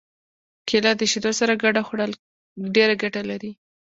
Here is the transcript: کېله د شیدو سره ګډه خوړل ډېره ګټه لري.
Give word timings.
کېله 0.67 0.91
د 0.99 1.01
شیدو 1.11 1.31
سره 1.39 1.53
ګډه 1.63 1.81
خوړل 1.87 2.11
ډېره 2.75 2.93
ګټه 3.03 3.21
لري. 3.29 3.51